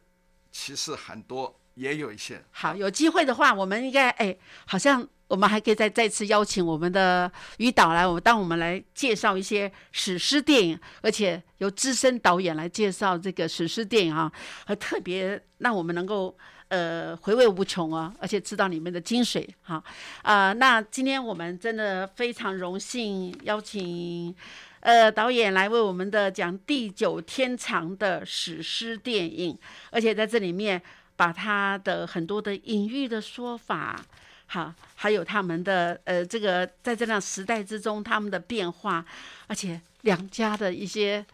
[0.52, 4.36] 其实很多也有一些，好，有机会的话，我们应该哎，
[4.66, 14.30] 好像我们还可以再再次邀请我们的于导来，我们当我们来介绍一些史诗电影，而且由资深导演来介绍这个史诗电影啊，
[14.66, 16.38] 和特别让我们能够
[16.68, 19.82] 呃回味无穷啊，而且知道里面的精髓哈
[20.24, 24.36] 啊、那今天我们真的非常荣幸邀请。
[24.82, 29.58] 呃，导演来为我们的讲地久天长的史诗电影，
[29.92, 30.82] 而且在这里面
[31.16, 34.04] 把他的很多的隐喻的说法，
[34.48, 39.06] 好，还有他们的呃这个在这样时代之中他们的变化，
[39.48, 41.26] 而且两家的一些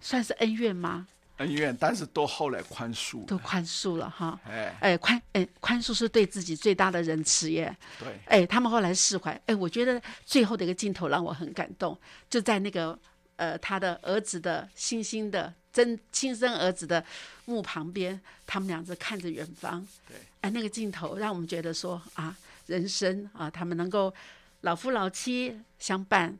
[0.00, 1.06] 算是恩怨吗？
[1.38, 3.24] 恩怨，但是都后来宽恕。
[3.26, 4.38] 都宽恕了哈。
[4.46, 7.76] 哎，哎，宽哎，宽恕是对自己最大的仁慈耶。
[7.98, 9.32] 对，哎，他们后来释怀。
[9.46, 11.98] 哎，我觉得最后的一个镜头让我很感动，
[12.30, 12.96] 就在那个
[13.34, 17.04] 呃他的儿子的星星的真亲生儿子的
[17.46, 19.84] 墓旁边，他们两个看着远方。
[20.06, 24.14] 对，哎，那个镜头让我们觉得说啊，人生啊，他们能够
[24.60, 26.38] 老夫老妻相伴，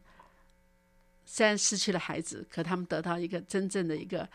[1.26, 4.28] 虽然失去了孩子，可他们得到一个真正的一个。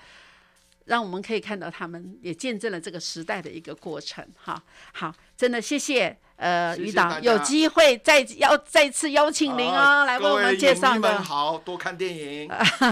[0.90, 4.60] 让我们可以看到，他们也见证了这个时代的一个过程，哈。
[4.92, 12.50] 好，真的谢谢，呃，于导有机会再邀再次邀请您哦，来为我们介绍的们好，多看电影。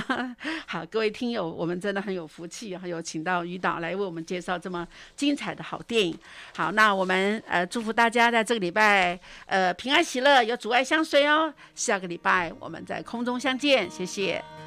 [0.68, 6.16] 好，各位听友，我们真的很有福气，还有请到于导来为我们介绍这么精彩的好电影。
[6.56, 11.52] 好，那我们呃祝福大家在这个礼拜呃平安喜乐，有阻碍相随哦。
[11.74, 14.66] 下个礼拜我们在空中相见，谢谢。